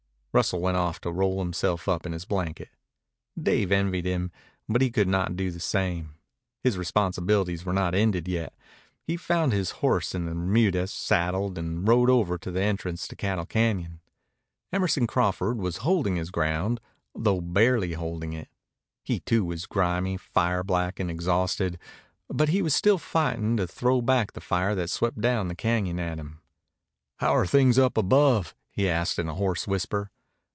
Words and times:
Russell 0.33 0.61
went 0.61 0.77
off 0.77 1.01
to 1.01 1.11
roll 1.11 1.39
himself 1.39 1.89
up 1.89 2.05
in 2.05 2.13
his 2.13 2.23
blanket. 2.23 2.69
Dave 3.37 3.69
envied 3.69 4.05
him, 4.05 4.31
but 4.69 4.81
he 4.81 4.89
could 4.89 5.09
not 5.09 5.35
do 5.35 5.51
the 5.51 5.59
same. 5.59 6.15
His 6.63 6.77
responsibilities 6.77 7.65
were 7.65 7.73
not 7.73 7.93
ended 7.93 8.29
yet. 8.29 8.53
He 9.03 9.17
found 9.17 9.51
his 9.51 9.71
horse 9.71 10.15
in 10.15 10.23
the 10.27 10.31
remuda, 10.33 10.87
saddled, 10.87 11.57
and 11.57 11.85
rode 11.85 12.09
over 12.09 12.37
to 12.37 12.49
the 12.49 12.61
entrance 12.61 13.09
to 13.09 13.15
Cattle 13.17 13.45
Cañon. 13.45 13.99
Emerson 14.71 15.05
Crawford 15.05 15.57
was 15.57 15.79
holding 15.83 16.15
his 16.15 16.31
ground, 16.31 16.79
though 17.13 17.41
barely 17.41 17.91
holding 17.91 18.31
it. 18.31 18.47
He 19.03 19.19
too 19.19 19.43
was 19.43 19.65
grimy, 19.65 20.15
fire 20.15 20.63
blackened, 20.63 21.11
exhausted, 21.11 21.77
but 22.29 22.47
he 22.47 22.61
was 22.61 22.73
still 22.73 22.97
fighting 22.97 23.57
to 23.57 23.67
throw 23.67 24.01
back 24.01 24.31
the 24.31 24.39
fire 24.39 24.75
that 24.75 24.89
swept 24.89 25.19
down 25.19 25.49
the 25.49 25.57
cañon 25.57 25.99
at 25.99 26.17
him. 26.19 26.39
"How 27.17 27.35
are 27.35 27.45
things 27.45 27.77
up 27.77 27.97
above?" 27.97 28.55
he 28.69 28.87
asked 28.87 29.19
in 29.19 29.27
a 29.27 29.35
hoarse 29.35 29.67
whisper. 29.67 30.09